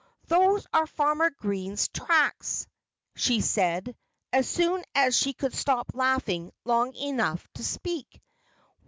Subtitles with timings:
[0.29, 2.65] "Those are Farmer Green's tracks,"
[3.15, 3.95] she said,
[4.33, 8.19] as soon as she could stop laughing long enough to speak.